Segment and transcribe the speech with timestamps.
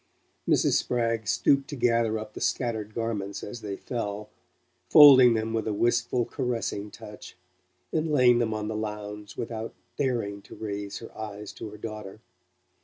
[0.49, 0.71] Mrs.
[0.79, 4.31] Spragg stooped to gather up the scattered garments as they fell,
[4.89, 7.37] folding them with a wistful caressing touch,
[7.93, 12.19] and laying them on the lounge, without daring to raise her eyes to her daughter.